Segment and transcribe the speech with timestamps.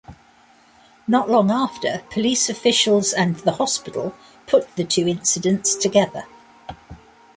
[1.07, 4.15] Not long after, police officials and the hospital
[4.47, 6.23] put the two incidents together.